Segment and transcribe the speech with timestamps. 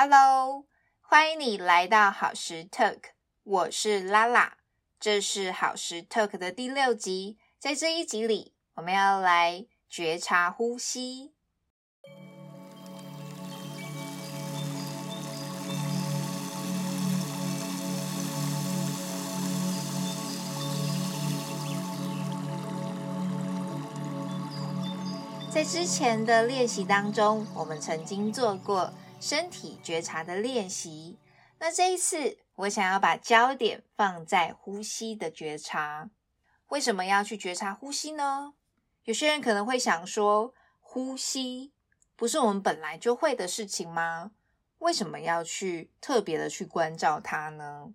[0.00, 0.64] Hello，
[1.00, 3.00] 欢迎你来到好时 Talk，
[3.42, 4.58] 我是拉拉，
[5.00, 7.36] 这是好时 Talk 的第六集。
[7.58, 11.32] 在这一集里，我们要来觉察呼吸。
[25.50, 31.18] 在之前的练习当中，我们曾经做过身体觉察的练习。
[31.58, 36.10] 那这一次，我想要把焦点放在呼吸的觉察。
[36.68, 38.54] 为什么要去觉察呼吸呢？
[39.04, 41.72] 有些人可能会想说，呼吸
[42.14, 44.32] 不是我们本来就会的事情吗？
[44.78, 47.92] 为什么要去特别的去关照它呢？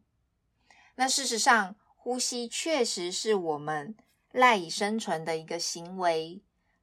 [0.96, 3.96] 那事实上，呼吸确实是我们
[4.32, 6.42] 赖以生存的一个行为。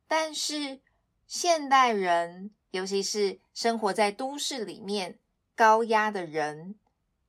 [0.08, 0.80] 但是
[1.30, 5.20] 现代人，尤其是生活在都市里面
[5.54, 6.74] 高压的人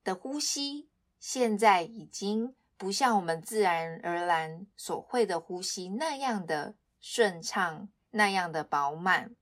[0.04, 9.36] 的呼吸，现在已经不像我们自然而然所会的呼吸那样的顺畅，那样的饱满。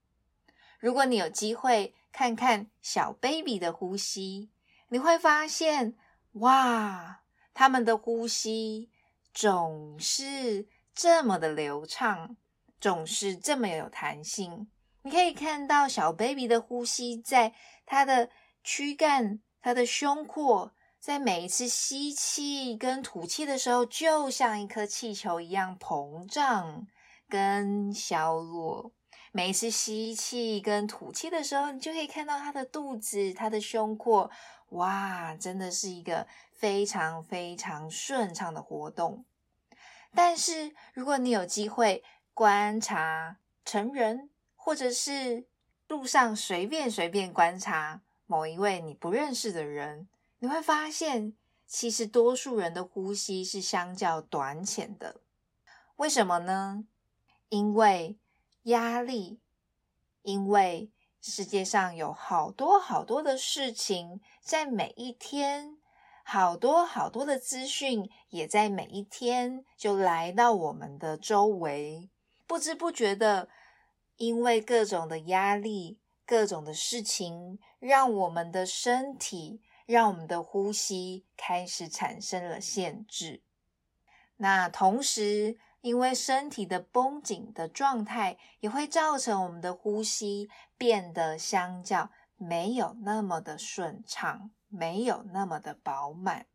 [0.78, 4.50] 如果你有机会看看小 baby 的呼吸，
[4.88, 5.96] 你会发现，
[6.32, 7.22] 哇，
[7.54, 8.90] 他们的呼吸
[9.32, 12.36] 总是这么的流畅。
[12.80, 14.68] 总是这么有弹性。
[15.02, 17.54] 你可以看到小 baby 的呼吸，在
[17.86, 18.30] 他的
[18.62, 26.86] 躯干、他的胸廓，在每一次吸气跟吐气的时候，就像一颗气球一样膨胀
[27.28, 28.92] 跟消落。
[29.32, 34.30] 每一次吸气跟吐气的时候，你就可以看到他的肚子、他的胸廓，
[34.70, 39.24] 哇，真的是一个非常非常顺畅的活动。
[40.12, 45.46] 但是，如果你有机会，观察成人，或者是
[45.86, 51.34] 路上随便随便观察某一位你不认识的人，你会发现，
[51.66, 55.20] 其实多数人的呼吸是相较短浅的。
[55.96, 56.84] 为什么呢？
[57.48, 58.16] 因为
[58.62, 59.40] 压力，
[60.22, 60.90] 因为
[61.20, 65.76] 世界上有好多好多的事情，在每一天，
[66.22, 72.08] 好多好多的资讯也在每一天就来到我们的周围。
[72.50, 73.48] 不知不觉的，
[74.16, 83.44] 因为各种的压力、各种的事情，让我们的身体、让我们的呼吸开始产生了限制。
[84.38, 96.48] 那同时，因为身体的绷紧的状态，也会造成我们的呼吸变得相较没有那么的顺畅，没有那么的饱满。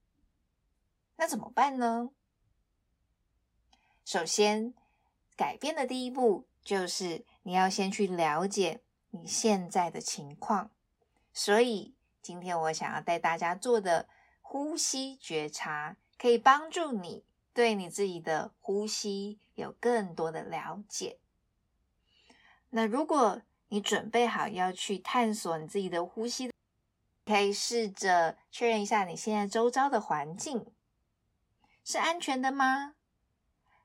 [1.16, 2.10] 那怎么办呢？
[4.04, 4.74] 首先。
[5.36, 8.82] 改变的第一步就是你要先去了解
[9.12, 10.72] 你现在的情况，
[11.34, 14.08] 所以今天我想要带大家做的
[14.42, 17.24] 呼吸觉察，可以帮助你
[17.54, 21.20] 对你自己的呼吸有更多的了解。
[22.70, 26.52] 那如果你准备好要去探索你自己的呼吸，
[27.26, 30.68] 可以试着确认一下你现在周遭的环境
[31.84, 32.96] 是安全的吗？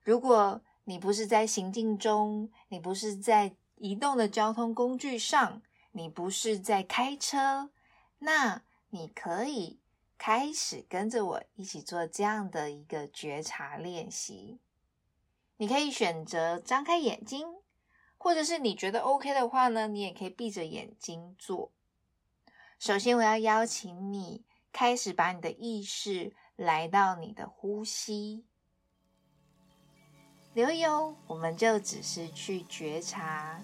[0.02, 7.70] 如果你不是在行进中，你不是在移动的交通工具上，你不是在开车，
[8.18, 9.78] 那你可以
[10.18, 14.58] 开始跟着我一起做这样的一个觉察练习。
[15.58, 17.46] 你可以选择张开眼睛，
[18.18, 21.70] 或者是你觉得 OK 的话呢，你也可以闭着眼睛做。
[22.78, 24.42] 首先，我要邀请你
[24.72, 28.44] 开始把你的意识来到你的呼吸。
[30.52, 33.60] 留有，我们就只是去觉察，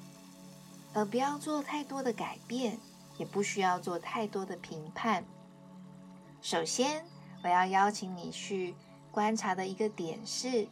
[0.95, 2.79] 而不要做太多的改变，
[3.19, 5.25] 也不需要做太多的评判。
[6.41, 7.05] 首先，
[7.43, 8.77] 我要邀请你去
[9.11, 10.69] 观察的一个点是，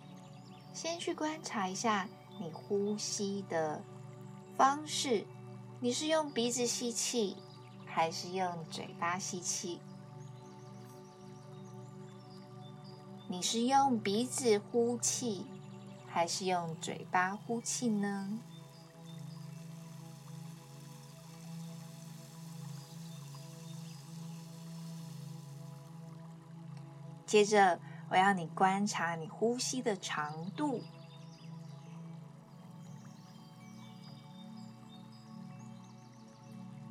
[0.73, 2.09] 先去观察一下
[2.39, 3.83] 你呼吸的
[4.57, 5.27] 方式，
[5.81, 7.37] 你是用鼻子吸气，
[7.85, 9.81] 还是用嘴巴吸气？
[13.27, 15.45] 你是用鼻子呼气？
[16.15, 18.39] 还是用嘴巴呼气呢？
[27.27, 30.85] 接着，我要你观察你呼吸的长度。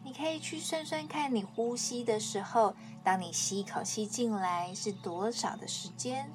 [0.04, 2.76] 你可以去算算看，你呼吸的时候，
[3.06, 6.30] 当你吸一口气进来是多少的时间？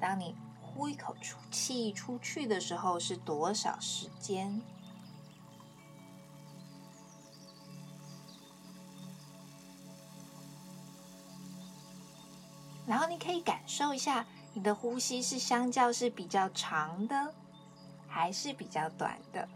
[0.00, 0.34] 当你
[0.74, 4.60] 呼一口出气出去的时候是多少时间。
[12.84, 17.32] 然后你可以感受一下，你的呼吸是相较是比较长的，
[18.08, 19.48] 还是比较短的。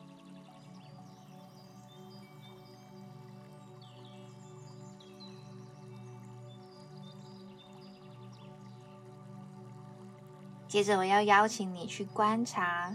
[10.68, 12.94] 接着，我要邀请你去观察，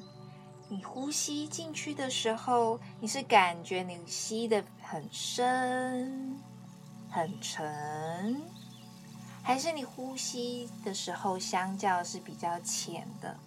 [0.68, 6.38] 你呼吸进去的时候，你是感觉你吸的很深、
[7.10, 8.42] 很沉，
[9.42, 13.38] 还是你呼吸的时候相较是比较浅的？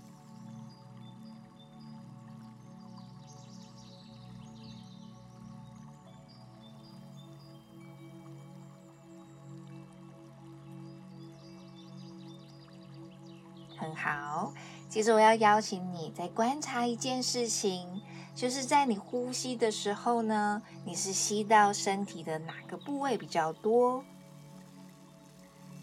[14.94, 18.00] 接着我要邀请你再观察一件事情，
[18.32, 24.04] 就是在你呼吸的时候呢，你是吸到身体的哪个部位比较多？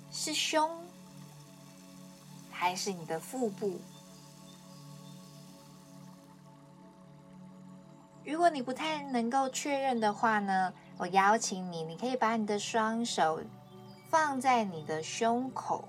[0.09, 0.65] 是胸，
[2.49, 3.81] 还是你的腹部？
[8.23, 13.41] 如果你不太能够确认的话呢，我邀请你，你可以把你的双手
[14.09, 15.83] 放在你的胸口。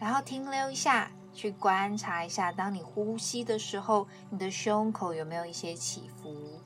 [0.00, 6.60] 然后停留一下，去观察一下，当你呼吸的时候，你的胸口有没有一些起伏？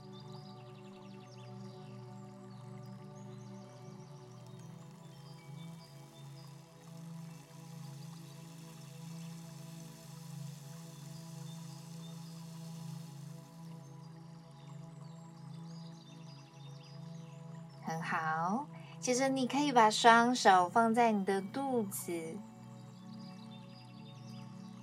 [17.85, 18.67] 很好，
[19.01, 22.37] 接着你可以把双手放在你的肚子。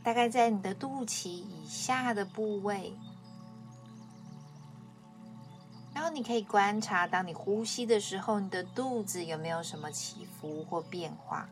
[0.03, 2.93] 大概在你的肚脐以下的部位，
[5.93, 11.47] 然后你可以观察，当你呼吸的时候，你的肚子有没有什么起伏或变化。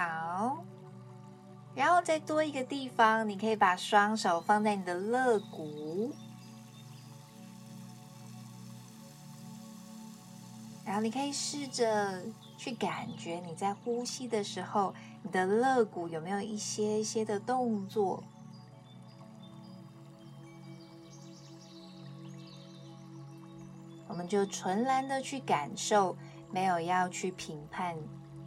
[0.00, 0.64] 好，
[1.74, 6.10] 然后再多一个地方，你可以把双手放在你的肋骨，
[10.86, 12.22] 然后你可以试着
[12.56, 18.24] 去感觉你在呼吸的时候，你的肋骨有没有一些些的动作。
[24.08, 26.16] 我们就纯然的去感受，
[26.50, 27.94] 没有要去评判。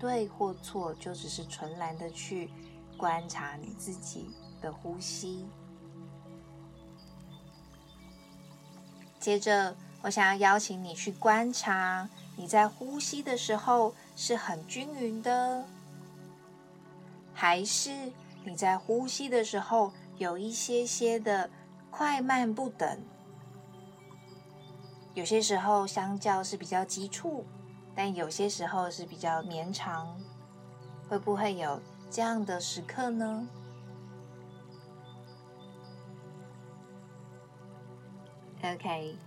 [0.04, 2.50] 对或错，就只是纯然的去
[2.98, 4.30] 观察你自己
[4.62, 5.46] 的呼吸。
[9.18, 15.64] 接着，我想要邀请你去观察你在呼吸的时候是很均匀的，
[17.34, 18.12] 还是
[18.44, 21.50] 你在呼吸的时候有一些些的
[21.90, 23.00] 快慢不等？
[25.14, 27.46] 有些时候相较是比较急促。
[27.96, 30.20] 但有些时候是比较绵长，
[31.08, 33.48] 会不会有这样的时刻呢
[38.64, 39.18] ？OK，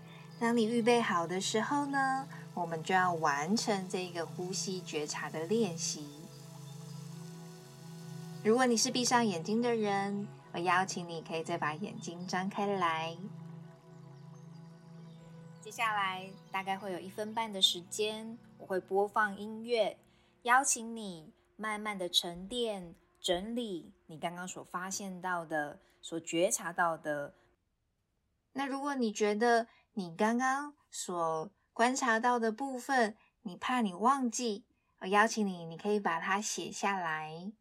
[0.40, 6.22] 当你预备好的时候呢，我们就要完成这个呼吸觉察的练习。
[8.42, 13.16] 如果你是闭上眼睛的人，我邀请你可以再把眼睛张开来。
[15.60, 18.38] 接下来大概会有一分半的时间。
[18.56, 19.98] 我会播放音乐，
[20.44, 27.34] 邀请你慢慢的沉淀、整理你刚刚所发现到的、所觉察到的。
[28.54, 34.64] 那如果你觉得你刚刚所观察到的部分，你怕你忘记，
[35.00, 37.52] 我邀请你，你可以把它写下来。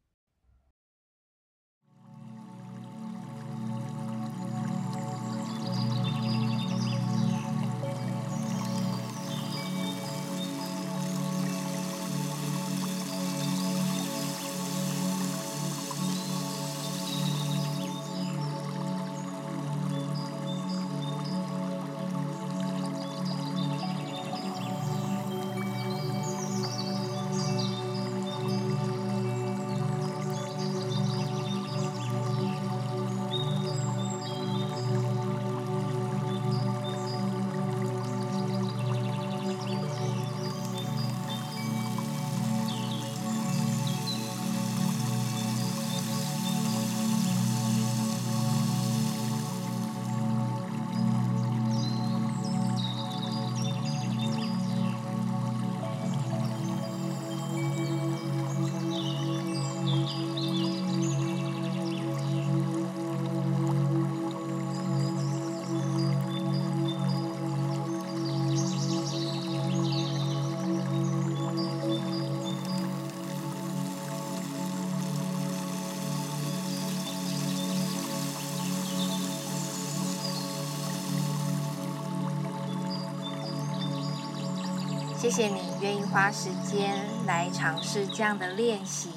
[85.25, 89.11] 谢谢你愿意花时间来尝试这样的练习。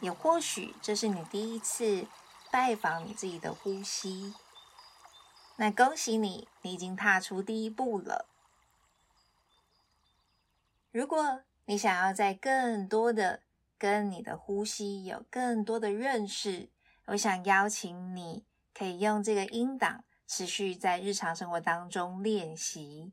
[0.00, 2.06] 也或许这是你第一次
[2.52, 4.32] 拜访你自己的呼吸，
[5.56, 8.26] 那恭喜你，你已经踏出第一步了。
[10.92, 13.40] 如果你想要在更多的
[13.76, 16.68] 跟你的呼吸有更多的认识，
[17.06, 23.10] 我想邀请你可以用这个音档持续在日常生活当中练习。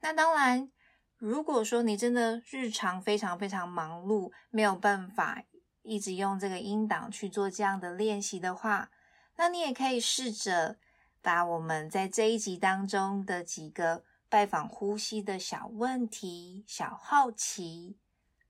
[0.00, 0.70] 那当然。
[1.18, 5.42] 如果说你真的日常非常非常忙碌，没有办法
[5.80, 8.90] 一直用这个音档去做这样的练习的话，
[9.36, 10.76] 那你也可以试着
[11.22, 17.96] 把我们在这一集当中的几个拜访呼吸的小问题、小好奇，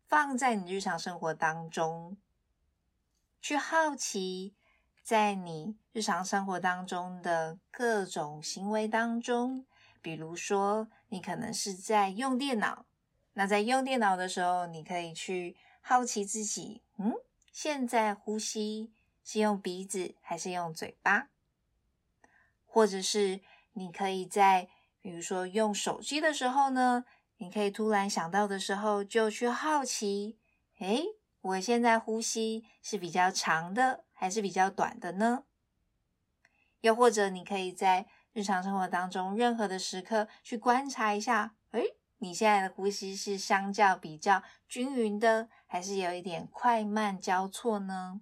[0.08, 2.16] 放在你日常生活当中，
[3.40, 4.56] 去好奇
[5.04, 9.64] 在你日常生活当中的各种行为当中。
[10.02, 12.84] 比如说，你可能是在用电脑，
[13.34, 17.14] 那在用电脑的时候，你可以去好奇自己，嗯，
[17.52, 21.28] 现在呼吸是用鼻子还是用嘴巴？
[22.64, 23.40] 或者是
[23.74, 24.68] 你可以在，
[25.00, 27.04] 比如说用手机的时候呢，
[27.36, 30.36] 你可以突然想到的时候，就去好奇，
[30.80, 31.04] 诶，
[31.40, 35.44] 我现在呼吸是比较长的还是比较短的呢？
[36.80, 38.08] 又或者你可以在。
[38.36, 41.80] 日常生活当中，任何的时刻去观察一下，哎，
[42.18, 48.20] 你现在的呼吸是相较比较均匀的，还是有一点快慢交错呢？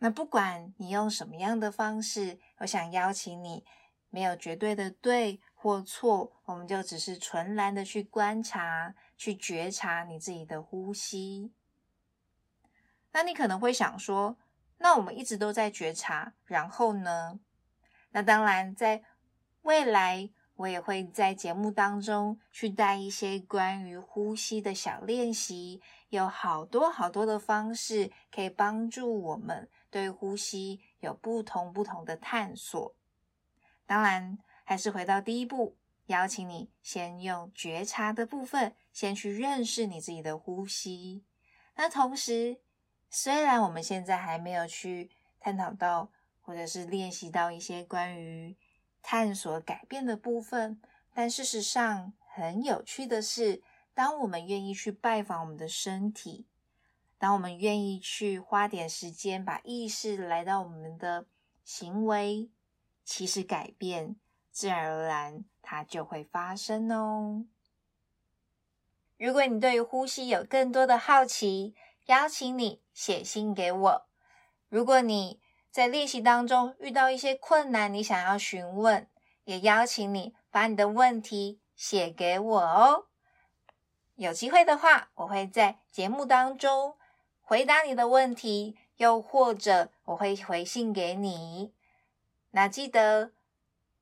[0.00, 3.64] 那不管你用什么样的方式，我想邀请你，
[4.10, 11.54] 没有绝对的对或错，我们就只是纯然的去观察、去觉察你自己的呼吸。
[13.12, 14.36] 那你可能会想说，
[14.76, 17.40] 那我们一直都在觉察，然后呢？
[18.12, 19.02] 那当然，在
[19.62, 32.94] 未来我也会在节目当中去带一些关于呼吸的小练习，有好多好多的方式可以帮助我们对呼吸有不同不同的探索。
[33.86, 35.76] 当然，还是回到第一步，
[36.06, 41.24] 邀请你先用觉察的部分，先去认识你自己的呼吸。
[41.76, 42.58] 那同时，
[43.08, 46.10] 虽然我们现在还没有去探讨到。
[46.40, 48.56] 或者是练习到一些关于
[49.02, 50.80] 探索改变的部分，
[51.12, 53.62] 但事实上很有趣的是，
[53.94, 56.46] 当我们愿意去拜访我们的身体，
[57.18, 61.26] 当我们愿意去花点时间把意识来到我们的
[61.64, 62.50] 行为，
[63.04, 64.16] 其实改变
[64.50, 67.44] 自然而然它就会发生哦。
[69.18, 71.74] 如果你对于呼吸有更多的好奇，
[72.06, 74.06] 邀请你写信给我。
[74.70, 79.08] 如果你在练习当中遇到一些困难，你想要询问，
[79.44, 83.06] 也邀请你把你的问题写给我哦。
[84.16, 86.96] 有机会的话，我会在节目当中
[87.40, 91.72] 回答你的问题，又或者我会回信给你。
[92.50, 93.32] 那记得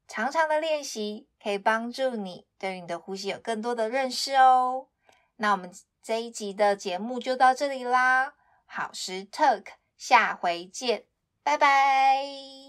[0.08, 4.88] 长长的练习可以帮助你对于你的呼吸有更多的认识哦。
[5.36, 5.70] 那我们
[6.02, 8.34] 这一集的节目就到这里啦，
[8.64, 11.04] 好时 talk，下回见。
[11.48, 12.67] 拜拜。